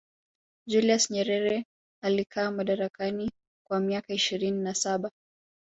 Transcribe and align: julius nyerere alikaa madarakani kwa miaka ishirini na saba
julius 0.65 1.09
nyerere 1.11 1.65
alikaa 2.03 2.51
madarakani 2.51 3.31
kwa 3.67 3.79
miaka 3.79 4.13
ishirini 4.13 4.59
na 4.63 4.75
saba 4.75 5.11